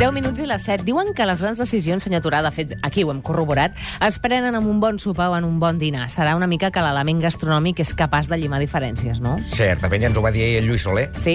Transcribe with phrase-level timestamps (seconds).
[0.00, 0.86] 10 minuts i les 7.
[0.86, 4.54] Diuen que les grans decisions, senyor Turà, de fet, aquí ho hem corroborat, es prenen
[4.56, 6.06] amb un bon sopar o en un bon dinar.
[6.08, 9.34] Serà una mica que l'element gastronòmic és capaç de llimar diferències, no?
[9.52, 11.10] Certament, ja ens ho va dir ahir el Lluís Soler.
[11.20, 11.34] Sí,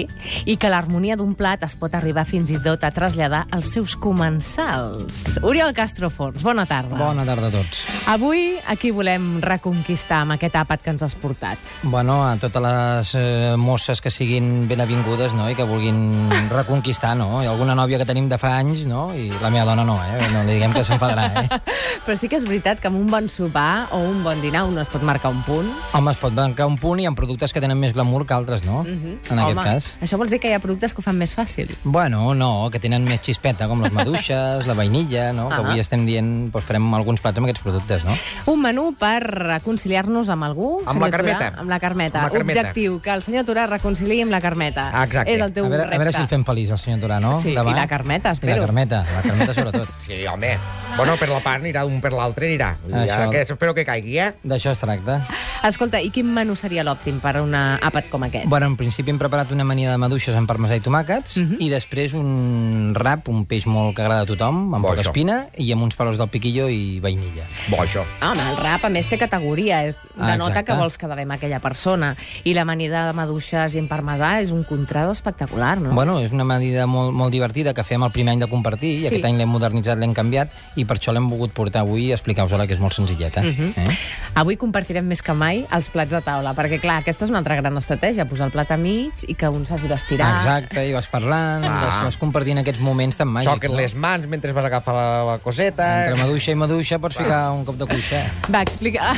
[0.50, 3.94] i que l'harmonia d'un plat es pot arribar fins i tot a traslladar als seus
[3.94, 5.38] comensals.
[5.46, 6.98] Oriol Castro Forns, bona tarda.
[6.98, 7.84] Bona tarda a tots.
[8.10, 11.70] Avui aquí volem reconquistar amb aquest àpat que ens has portat.
[11.84, 15.46] Bueno, a totes les eh, mosses que siguin ben avingudes no?
[15.46, 16.02] i que vulguin
[16.58, 17.44] reconquistar, no?
[17.44, 19.14] Hi ha alguna nòvia que tenim de fa anys, no?
[19.14, 20.28] I la meva dona no, eh?
[20.32, 21.60] No li diguem que s'enfadarà, eh?
[22.06, 24.78] Però sí que és veritat que amb un bon sopar o un bon dinar un
[24.78, 25.70] es pot marcar un punt.
[25.92, 28.64] Home, es pot marcar un punt i ha productes que tenen més glamour que altres,
[28.64, 28.82] no?
[28.84, 29.32] Mm -hmm.
[29.32, 29.94] En aquest Home, cas.
[30.02, 31.74] Això vols dir que hi ha productes que ho fan més fàcil?
[31.84, 35.48] Bueno, no, que tenen més xispeta, com les maduixes, la vainilla, no?
[35.48, 35.58] Que Ah.
[35.66, 38.12] avui estem dient, doncs farem alguns plats amb aquests productes, no?
[38.46, 41.38] Un menú per reconciliar-nos amb algú, Amb la Carmeta.
[41.38, 41.60] Turà?
[41.60, 42.18] Amb la Carmeta.
[42.22, 42.60] Amb la Carmeta.
[42.60, 44.88] Objectiu, que el senyor Turà reconciliï amb la Carmeta.
[45.04, 45.32] Exacte.
[45.34, 45.94] És el teu A veure, repte.
[45.96, 47.40] a veure si el fem feliç, el senyor Turà, no?
[47.40, 47.70] Sí, Demà.
[47.70, 48.60] i la Carmeta, espero.
[48.60, 49.88] la Carmeta, la Carmeta sobretot.
[50.06, 50.56] Sí, home.
[50.96, 52.76] Bueno, per la part anirà un per l'altre, anirà.
[52.88, 53.30] Ja, Això.
[53.30, 54.34] que espero que caigui, eh?
[54.44, 55.26] D'això es tracta.
[55.66, 58.46] Escolta, i quin menú seria l'òptim per un àpat com aquest?
[58.48, 61.56] Bueno, en principi hem preparat una mania de maduixes amb parmesà i tomàquets Mhm.
[61.58, 65.10] i després un rap, un peix molt que agrada a tothom, amb Bo, poca això.
[65.10, 67.44] espina i amb uns pelos del piquillo i vainilla.
[67.68, 68.04] Bo, això.
[68.22, 69.84] Home, el rap, a més, té categoria.
[69.86, 70.72] És, Ah, denota exacte.
[70.72, 72.16] que vols quedar bé amb aquella persona.
[72.44, 75.90] I la amanida de maduixes i en parmesà és un contrast espectacular, no?
[75.92, 79.00] Bueno, és una medida molt, molt divertida que fem el primer any de compartir i
[79.00, 79.08] Sí.
[79.10, 82.66] aquest any l'hem modernitzat, l'hem canviat i per això l'hem volgut portar avui i explicar-vos-la,
[82.68, 83.42] que és molt senzilleta.
[83.42, 83.72] Mhm.
[83.76, 83.96] eh?
[84.36, 87.56] Avui compartirem més que mai els plats de taula, perquè, clar, aquesta és una altra
[87.56, 90.36] gran estratègia, posar el plat a mig i que un s'hagi d'estirar.
[90.36, 91.80] Exacte, i vas parlant, Ah.
[91.80, 93.52] vas, vas compartint aquests moments tan màgics.
[93.54, 96.04] Xoquen les mans mentre vas agafar la, la coseta.
[96.06, 98.26] Entre maduixa i maduixa pots ficar un cop de cuixa.
[98.52, 99.14] Va, explica...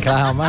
[0.00, 0.46] Clar, home,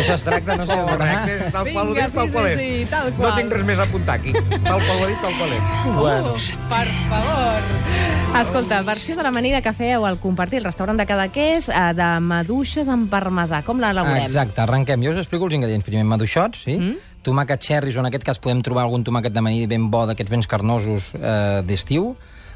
[0.00, 0.74] això es tracta, no sé...
[0.74, 2.58] Correcte, tal qual ho Vinga, dius, tal sí, qual sí, és.
[2.58, 3.34] sí, tal No qual.
[3.38, 4.32] tinc res més a apuntar aquí.
[4.32, 5.62] Tal qual ho dit, tal qual és.
[6.00, 6.34] Bueno.
[6.70, 8.40] Per favor.
[8.40, 12.88] Escolta, versió de l'amanida que fèieu al compartir el restaurant de Cadaqués eh, de maduixes
[12.90, 13.60] amb parmesà.
[13.66, 14.24] Com l'elaborem?
[14.26, 15.04] Exacte, arrenquem.
[15.06, 15.86] Jo us explico els ingredients.
[15.86, 16.74] Primer, maduixots, sí?
[16.80, 16.96] Mm.
[17.24, 20.48] Tomàquet cherries, o en aquest cas podem trobar algun tomàquet d'amanida ben bo, d'aquests vents
[20.50, 22.14] carnosos eh, d'estiu.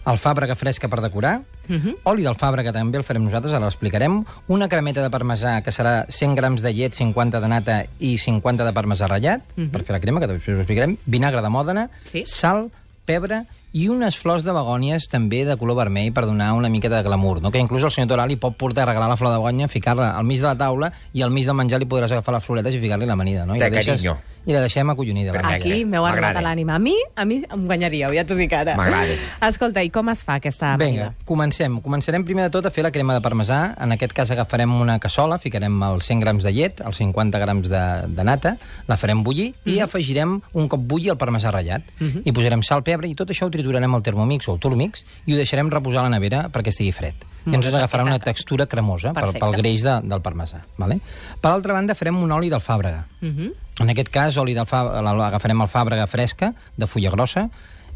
[0.08, 1.36] Alfàbrega fresca per decorar.
[1.69, 1.98] Mhm.
[2.08, 4.22] Oli d'alfàbrega també el farem nosaltres, ara l'explicarem.
[4.48, 8.64] Una cremeta de parmesà, que serà 100 grams de llet, 50 de nata i 50
[8.64, 10.96] de parmesà ratllat, per fer la crema, que després us explicarem.
[11.06, 12.10] Vinagre de mòdena, Mhm.
[12.10, 12.22] Sí.
[12.26, 12.70] sal,
[13.04, 17.03] pebre i unes flors de begònies també de color vermell per donar una mica de
[17.03, 17.51] glamour, no?
[17.51, 20.11] que inclús el senyor Torà li pot portar a regalar la flor de begònia, ficar-la
[20.17, 22.75] al mig de la taula i al mig del menjar li podràs agafar les floretes
[22.75, 23.45] i ficar-li l'amanida.
[23.47, 23.55] No?
[23.55, 24.17] I De la deixes- carinyo.
[24.49, 25.33] I la deixem acollonida.
[25.34, 25.41] la.
[25.56, 26.41] Aquí m'heu arribat a M'agrada.
[26.41, 26.77] l'ànima.
[26.77, 28.75] A mi, a mi em guanyaríeu, ja t'ho dic ara.
[28.77, 29.12] M'agrada.
[29.47, 31.11] Escolta, i com es fa aquesta amanida?
[31.11, 31.75] Vinga, comencem.
[31.85, 33.75] Començarem primer de tot a fer la crema de parmesà.
[33.79, 37.69] En aquest cas agafarem una cassola, ficarem els 100 grams de llet, els 50 grams
[37.69, 38.56] de, de nata,
[38.87, 41.83] la farem bullir i afegirem un cop bulli el parmesà ratllat.
[42.25, 45.34] I posarem sal, pebre i tot això ho triturarem al Thermomix o al Turmix i
[45.34, 47.15] ho deixarem reposar a la nevera perquè estigui fred.
[47.49, 49.41] I ens agafarà una textura cremosa pel, Perfecte.
[49.45, 50.62] pel greix de, del parmesà.
[50.77, 50.99] Vale?
[51.41, 53.05] Per altra banda, farem un oli d'alfàbrega.
[53.21, 53.53] Mhm.
[53.81, 57.49] En aquest cas, oli agafarem alfàbrega fresca, de fulla grossa,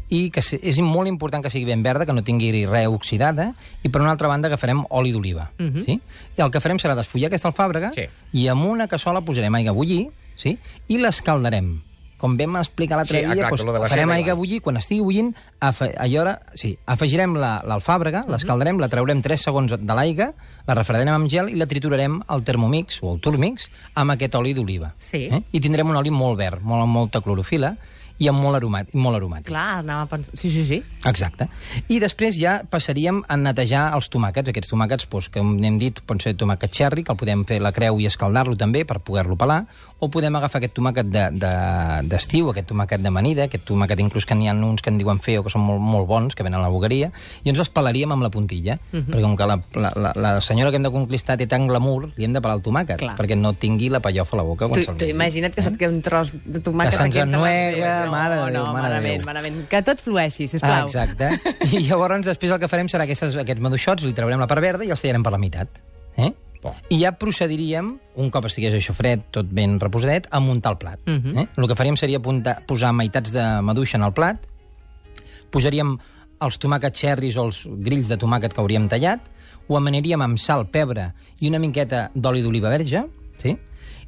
[0.09, 3.53] i que és molt important que sigui ben verda, que no tingui res oxidada,
[3.83, 5.51] i per una altra banda agafarem oli d'oliva.
[5.59, 5.83] Mhm.
[5.83, 5.99] sí?
[6.37, 8.07] I el que farem serà desfollar aquesta alfàbrega Sí.
[8.33, 10.57] i amb una cassola posarem aigua a bullir sí?
[10.87, 11.81] i l'escaldarem.
[12.23, 15.33] Com vam explicar l'altre Sí, dia, exacte, doncs, la farem aigua bullir, quan estigui bullint,
[15.59, 20.29] afe allò, sí, afegirem la- l'alfàbrega, l'escaldarem, la traurem 3 segons de l'aigua,
[20.65, 23.67] la refredarem amb gel i la triturarem al Thermomix o al Turmix
[23.99, 24.93] amb aquest oli d'oliva.
[25.03, 25.25] Sí.
[25.27, 25.41] Eh?
[25.51, 27.75] I tindrem un oli molt verd, molt, amb molta clorofila
[28.21, 29.47] i amb molt, aromat, molt aromàtic.
[29.49, 30.35] Clar, anava a pensar...
[30.37, 30.81] Sí, sí, sí.
[31.09, 31.47] Exacte.
[31.89, 34.51] I després ja passaríem a netejar els tomàquets.
[34.53, 37.73] Aquests tomàquets, doncs, que hem dit, pot ser tomàquet cherry, que el podem fer la
[37.75, 39.63] creu i escaldar-lo també per poder-lo pelar,
[40.03, 44.35] o podem agafar aquest tomàquet d'estiu, de, d'estiu, aquest tomàquet d'amanida, aquest tomàquet inclús que
[44.35, 46.63] n'hi ha uns que en diuen feo, que són molt, molt bons, que venen a
[46.63, 47.09] la bogueria,
[47.43, 50.71] i ens els pelaríem amb la puntilla, perquè com que la, la, la, la senyora
[50.71, 53.15] que hem de conquistar té tant glamour, li hem de pelar el tomàquet, Clar.
[53.17, 54.67] perquè no tingui la pallofa a la boca.
[54.67, 58.13] quan Tu, tu imagina't que se't queda un tros de tomàquet Que se'ns ennuega, dues.
[58.15, 59.25] mare de no, Déu, no, mare de malament, Déu.
[59.25, 59.59] malament.
[59.69, 60.71] Que tot flueixi, sisplau.
[60.71, 61.29] Ah, exacte.
[61.71, 64.85] I llavors després el que farem serà aquestes, aquests maduixots, li traurem la part verda
[64.85, 65.81] i els tallarem per la meitat.
[66.17, 66.31] Eh?
[66.63, 66.71] Bo.
[66.95, 70.99] I ja procediríem, un cop estigués això fred, tot ben reposadet, a muntar el plat.
[71.05, 71.37] Mhm.
[71.37, 71.47] eh?
[71.57, 74.37] El que faríem seria apuntar, posar meitats de maduixa en el plat,
[75.51, 75.97] posaríem
[76.43, 79.19] els tomàquets cherries o els grills de tomàquet que hauríem tallat,
[79.67, 83.05] ho amaniríem amb sal, pebre i una miqueta d'oli d'oliva verge,
[83.39, 83.55] sí?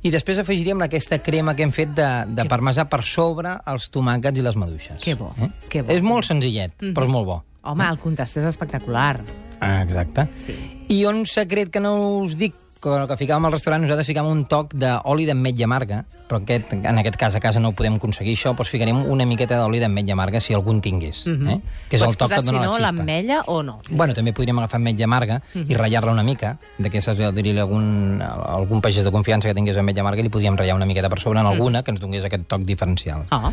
[0.06, 2.08] I després afegiríem aquesta crema que hem fet de,
[2.38, 5.00] de parmesà per sobre els tomàquets i les maduixes.
[5.02, 5.50] Que bo, Eh?
[5.72, 5.92] que bo.
[5.96, 7.40] És molt senzillet, però és molt bo.
[7.66, 9.24] Home, el contrast és espectacular.
[9.60, 10.28] Ah, exacte.
[10.38, 10.54] Sí.
[10.94, 12.54] I un secret que no us dic
[12.86, 15.98] com que ficàvem al restaurant, nosaltres ficàvem un toc d'oli d'ametlla amarga,
[16.30, 19.26] però aquest, en aquest cas a casa no ho podem aconseguir això, doncs ficarem una
[19.26, 21.26] miqueta d'oli d'ametlla amarga si algun tingués.
[21.28, 21.60] eh?
[21.90, 22.82] Que és Pots el toc que dona si no, la xispa.
[22.86, 23.80] l'ametlla o no?
[23.90, 29.04] Bueno, també podríem agafar ametlla amarga i ratllar-la una mica, d'aquestes, diria, algun, algun pagès
[29.04, 31.84] de confiança que tingués ametlla amarga li podíem ratllar una miqueta per sobre en alguna
[31.84, 33.26] que ens donés aquest toc diferencial.
[33.32, 33.52] Ah,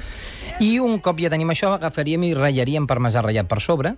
[0.60, 3.96] I un cop ja tenim això, agafaríem i ratllaríem parmesà ratllat per sobre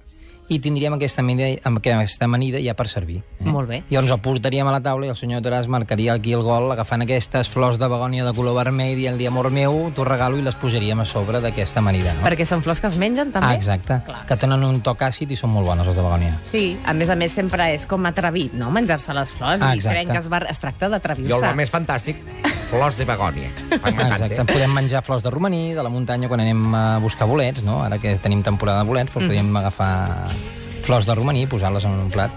[0.49, 3.23] i tindríem aquesta amanida, amb aquesta amanida ja per servir.
[3.41, 3.46] Eh?
[3.49, 3.79] Molt bé.
[3.91, 7.05] Llavors el portaríem a la taula i el senyor Toràs marcaria aquí el gol agafant
[7.05, 10.44] aquestes flors de begònia de color vermell i el dia amor meu, t'ho regalo i
[10.44, 12.14] les posaríem a sobre d'aquesta amanida.
[12.19, 12.26] No?
[12.26, 13.55] perquè són flors que es mengen, també?
[13.55, 14.00] Ah, exacte.
[14.05, 14.25] Clar.
[14.29, 16.38] Que tenen un toc àcid i són molt bones, les de begònia.
[16.50, 19.62] Sí, a més a més sempre és com atrevit, no?, menjar-se les flors.
[19.62, 19.96] Ah, I exacte.
[19.96, 21.55] crec que es, va, es tracta Jo el d'atrevir-se.
[21.56, 22.20] més fantàstic,
[22.74, 23.48] flors de begònia.
[23.70, 24.26] M'encanta.
[24.26, 24.44] Exacte.
[24.52, 27.80] Podem menjar flors de romaní, de la muntanya, quan anem a buscar bolets, no?
[27.84, 29.92] Ara que tenim temporada de bolets, doncs podem agafar
[30.84, 32.30] flors de romaní i posar-les en un plat.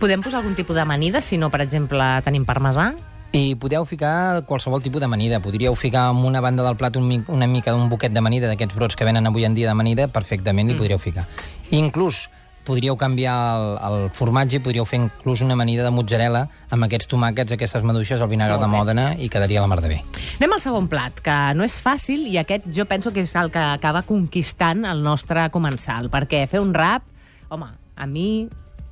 [0.00, 2.90] Podem posar algun tipus d'amanida, si no, per exemple, tenim parmesà?
[3.34, 5.40] I podeu ficar qualsevol tipus d'amanida.
[5.42, 8.74] Podríeu ficar en una banda del plat un, mi- una mica d'un buquet d'amanida, d'aquests
[8.76, 11.24] brots que venen avui en dia d'amanida, perfectament li podríeu ficar.
[11.70, 12.28] I inclús
[12.64, 17.10] podríeu canviar el, el formatge i podríeu fer inclús una amanida de mozzarella amb aquests
[17.12, 20.00] tomàquets, aquestes maduixes, el vinagre de Mòdena i quedaria la mar de bé.
[20.40, 23.52] Anem al segon plat, que no és fàcil i aquest jo penso que és el
[23.54, 27.06] que acaba conquistant el nostre comensal, perquè fer un rap,
[27.48, 28.28] home, a mi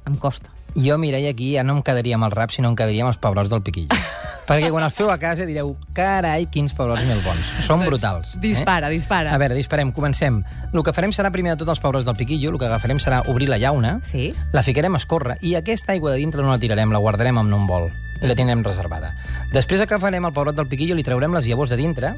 [0.06, 0.52] em costa.
[0.72, 3.20] Jo, Mireia, aquí ja no em quedaria amb el rap, sinó em quedaria amb els
[3.20, 3.92] pebrots del piquillo.
[4.52, 7.52] Perquè quan els feu a casa direu, carai, quins pebrots més bons.
[7.64, 8.34] Són brutals.
[8.40, 9.32] Dispara, dispara.
[9.34, 10.42] A veure, disparem, comencem.
[10.72, 13.22] El que farem serà primer de tot els pebrots del piquillo, el que agafarem serà
[13.28, 14.32] obrir la llauna, Sí.
[14.52, 17.52] la ficarem a escórrer i aquesta aigua de dintre no la tirarem, la guardarem en
[17.52, 17.90] un bol
[18.20, 19.16] i la tindrem reservada.
[19.52, 22.14] Després que farem el pebrot del piquillo, li traurem les llavors de dintre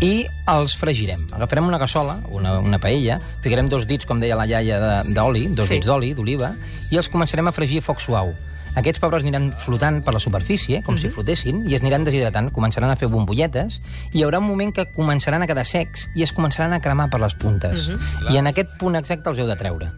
[0.00, 1.24] i els fregirem.
[1.34, 5.48] Agafarem una cassola, una, una paella, ficarem dos dits, com deia la iaia, de- d'oli,
[5.48, 5.74] dos Sí.
[5.74, 6.52] dits d'oli, d'oliva,
[6.90, 8.34] i els començarem a fregir a foc suau.
[8.76, 12.90] Aquests pebrots aniran flotant per la superfície, com si flotessin, i es aniran deshidratant, començaran
[12.90, 13.80] a fer bombolletes,
[14.12, 17.08] i hi haurà un moment que començaran a quedar secs i es començaran a cremar
[17.10, 17.88] per les puntes.
[18.30, 19.90] I en aquest punt exacte els heu de treure.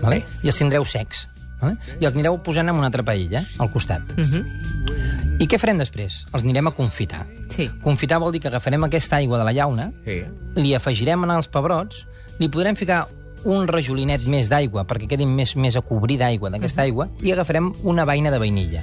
[0.00, 0.24] Vale?
[0.42, 1.26] I els tindreu secs.
[1.60, 1.74] Vale?
[1.98, 4.02] I els anireu posant en una altra paella, al costat.
[5.38, 6.24] I què farem després?
[6.32, 7.24] Els anirem a confitar.
[7.54, 7.68] Sí.
[7.82, 10.22] Confitar vol dir que agafarem aquesta aigua de la llauna, Sí.
[10.56, 12.04] li afegirem en els pebrots,
[12.38, 13.06] li podrem ficar
[13.44, 17.72] un rajolinet més d'aigua perquè quedin més, més a cobrir d'aigua d'aquesta aigua i agafarem
[17.84, 18.82] una vaina de vainilla.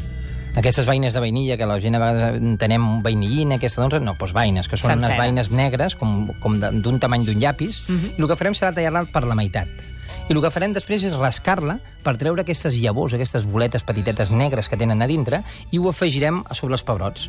[0.56, 4.32] Aquestes vaines de vainilla, que la gent a vegades entenem vainillina, aquesta, doncs no, doncs
[4.34, 5.12] vaines, que són Sencera.
[5.12, 9.04] unes vaines negres, com, com d'un tamany d'un llapis, i el que farem serà tallar-la
[9.12, 9.68] per la meitat.
[10.26, 14.66] I el que farem després és rascar-la per treure aquestes llavors, aquestes boletes petitetes negres
[14.66, 17.28] que tenen a dintre, i ho afegirem a sobre els pebrots.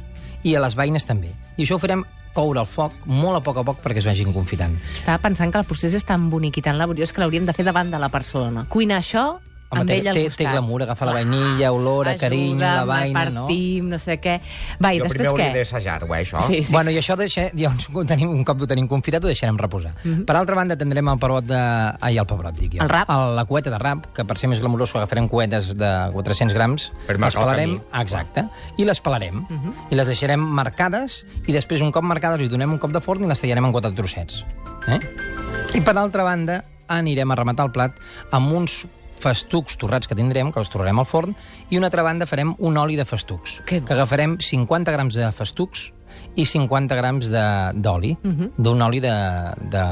[0.49, 1.35] I a les vaines també.
[1.59, 2.07] I això ho farem
[2.37, 4.79] coure al foc molt a poc a poc perquè es vagin confitant.
[4.95, 7.69] Estava pensant que el procés és tan bonic i tan laboriós que l'hauríem de fer
[7.69, 8.65] davant de la persona.
[8.73, 9.27] Cuinar això
[9.67, 10.39] Home, amb té, ell al té, costat.
[10.47, 13.47] té glamour, agafar la vainilla, olor, Ajuda'm, carinyo, la vaina, no?
[13.49, 14.37] partim, no sé què.
[14.79, 15.57] Va, i Jo després primer hauria què?
[15.59, 16.43] d'assajar-ho, eh, això.
[16.47, 16.73] Sí, sí.
[16.73, 19.91] Bueno, i això deixa, llavors, ho tenim, un cop ho tenim confitat, ho deixarem reposar.
[20.05, 21.59] Per altra banda, tindrem el pebrot de...
[22.01, 22.83] Ai, el pebrot, dic jo.
[22.87, 23.11] El rap.
[23.11, 26.93] El, la cueta de rap, que per ser més glamurós agafarem cuetes de 400 grams.
[27.09, 28.03] Per les marcar el pelarem, camí.
[28.05, 28.47] exacte,
[28.79, 29.43] i les pelarem.
[29.91, 33.27] I les deixarem marcades, i després, un cop marcades, li donem un cop de forn
[33.27, 34.45] i les tallarem en quatre trossets.
[34.87, 35.01] Eh?
[35.75, 37.97] I per altra banda, anirem a rematar el plat
[38.31, 38.85] amb uns
[39.21, 41.35] festucs torrats que tindrem, que els torrarem al forn,
[41.71, 45.31] i una altra banda farem un oli de festucs, Que que agafarem 50 grams de
[45.33, 45.91] festucs
[46.37, 48.17] i 50 grams de- d'oli,
[48.57, 49.13] d'un oli de,
[49.73, 49.83] de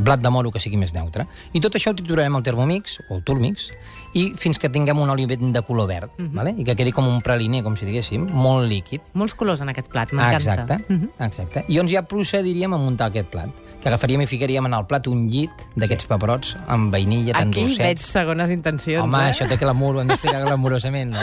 [0.00, 1.26] blat de moro que sigui més neutre.
[1.52, 3.68] I tot això ho triturarem al Thermomix, o al Turmix,
[4.14, 6.54] i fins que tinguem un oli ben de color verd, vale?
[6.56, 9.00] i que quedi com un praliner, com si diguéssim, molt líquid.
[9.14, 10.36] Molts colors en aquest plat, m'encanta.
[10.36, 11.08] Exacte, Mhm.
[11.18, 11.64] exacte.
[11.68, 13.48] I llavors ja procediríem a muntar aquest plat,
[13.82, 17.60] que agafaríem i ficaríem en el plat un llit d'aquests pebrots amb vainilla tan Aquí
[17.60, 17.78] dolcets.
[17.84, 19.02] veig segones intencions.
[19.04, 19.32] Home, eh?
[19.32, 21.20] això té glamour, ho hem d'explicar glamurosament, no?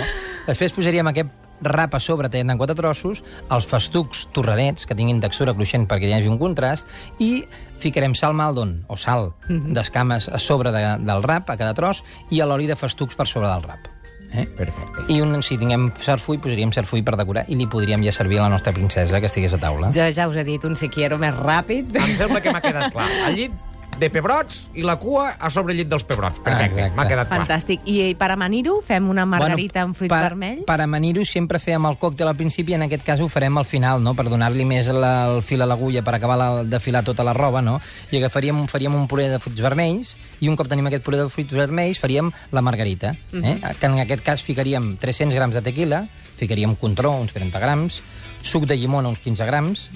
[0.48, 1.30] Després posaríem aquest
[1.62, 6.10] rap a sobre tallant en quatre trossos, els festucs torradets, que tinguin textura cruixent perquè
[6.10, 6.90] hi hagi un contrast,
[7.20, 7.46] i
[7.82, 12.42] ficarem sal maldon, o sal d'escames a sobre de, del rap, a cada tros, i
[12.42, 13.90] l'oli de festucs per sobre del rap.
[14.32, 14.46] Eh?
[14.56, 15.04] Perfecte.
[15.12, 18.46] I un, si tinguem sarfull, posaríem sarfull per decorar i li podríem ja servir a
[18.46, 19.92] la nostra princesa que estigués a taula.
[19.96, 21.92] Jo ja us he dit un si quiero més ràpid.
[22.00, 23.10] Em sembla que m'ha quedat clar.
[23.28, 23.60] El llit
[24.02, 26.42] de pebrots i la cua a sobre el llit dels pebrots.
[26.42, 26.98] Perfecte, Exacte.
[26.98, 27.42] m'ha quedat clar.
[27.44, 27.86] Fantàstic.
[27.86, 30.66] I per amanir-ho fem una margarita amb fruits per, vermells?
[30.68, 34.02] Per amanir-ho sempre fèiem el còctel al principi, en aquest cas ho farem al final,
[34.02, 34.16] no?
[34.18, 37.36] per donar-li més la, el fil a l'agulla per acabar la, de filar tota la
[37.38, 37.78] roba, no?
[38.10, 41.30] i agafaríem, faríem un puré de fruits vermells, i un cop tenim aquest puré de
[41.30, 43.58] fruits vermells faríem la margarita, eh?
[43.62, 46.06] que en aquest cas ficaríem 300 grams de tequila,
[46.42, 48.02] ficaríem contró, uns 30 grams,
[48.42, 49.90] suc de llimona, uns 15 grams,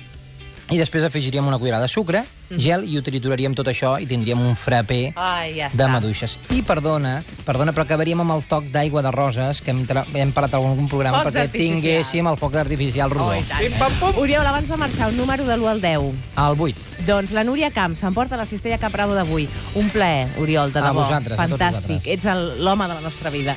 [0.74, 2.24] I després afegiríem una cullerada de sucre,
[2.58, 5.88] gel, i ho trituraríem tot això i tindríem un frappé Ai, ja de està.
[5.92, 6.38] maduixes.
[6.50, 9.84] I perdona, perdona, però acabaríem amb el toc d'aigua de roses, que hem,
[10.16, 11.82] hem parlat en algun programa, Focs perquè artificials.
[11.84, 13.38] tinguéssim el foc artificial rodó.
[13.38, 13.78] Oh, tant.
[13.78, 14.18] Pam, pum.
[14.24, 16.12] Oriol, abans de marxar, un número de l'1 al 10.
[16.36, 16.76] Al 8.
[17.06, 19.48] Doncs la Núria Camp s'emporta la cistella Cap Bravo d'avui.
[19.76, 21.04] Un plaer, Oriol, de A debò.
[21.04, 22.02] vosaltres, a tots Fantàstic.
[22.02, 22.08] vosaltres.
[22.08, 23.56] Ets l'home de la nostra vida.